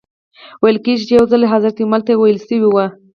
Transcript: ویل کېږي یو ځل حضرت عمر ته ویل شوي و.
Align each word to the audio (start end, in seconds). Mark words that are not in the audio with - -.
ویل 0.61 0.77
کېږي 0.85 1.05
یو 1.17 1.23
ځل 1.31 1.41
حضرت 1.53 1.75
عمر 1.85 2.01
ته 2.07 2.11
ویل 2.15 2.39
شوي 2.47 2.67
و. 2.71 2.75